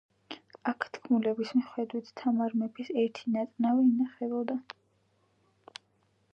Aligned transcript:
აქ, 0.69 0.85
თქმულების 0.95 1.51
მიხედვით, 1.57 2.09
თამარ 2.21 2.57
მეფის 2.63 2.91
ერთი 3.03 3.33
ნაწნავი 3.37 3.87
ინახებოდა. 3.91 4.59